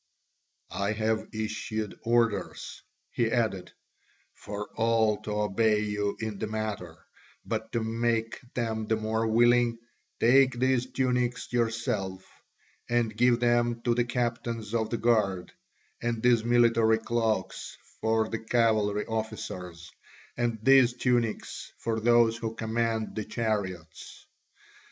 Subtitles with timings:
[0.73, 3.71] "I have issued orders," he added,
[4.33, 7.05] "for all to obey you in the matter,
[7.45, 9.77] but to make them the more willing,
[10.19, 12.25] take these tunics yourself
[12.89, 15.51] and give them to the captains of the guard,
[16.01, 19.91] and these military cloaks for the cavalry officers,
[20.35, 24.25] and these tunics for those who command the chariots."